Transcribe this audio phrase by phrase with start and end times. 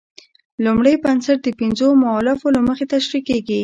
[0.65, 3.59] لومړی بنسټ د پنځو مولفو له مخې تشرېح کیږي.